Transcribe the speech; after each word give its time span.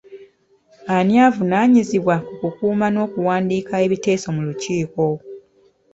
Ani 0.95 1.15
avunaanyizibwa 1.27 2.15
ku 2.25 2.33
kukuuma 2.41 2.87
n'okuwandiika 2.89 3.73
ebiteeso 3.85 4.27
mu 4.35 4.41
lukiiko? 4.47 5.05